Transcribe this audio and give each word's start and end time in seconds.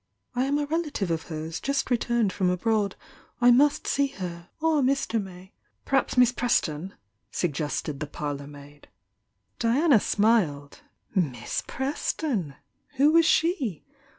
"I 0.33 0.45
am 0.45 0.57
a 0.57 0.65
relative 0.65 1.11
of 1.11 1.27
hers, 1.27 1.59
just 1.59 1.91
returned 1.91 2.33
from 2.33 2.49
abroad. 2.49 2.95
I 3.39 3.51
must 3.51 3.85
see 3.85 4.07
her— 4.17 4.49
or 4.59 4.81
Mr. 4.81 5.21
May" 5.21 5.53
"Perhaps 5.85 6.17
Miss 6.17 6.31
Preston" 6.31 6.95
suggested 7.31 7.99
the 7.99 8.07
par 8.07 8.33
lour 8.33 8.47
maid. 8.47 8.87
Diana 9.59 9.99
smiled. 9.99 10.79
Miss 11.13 11.61
Preston! 11.67 12.55
Who 12.95 13.11
was 13.11 13.27
she? 13.27 13.85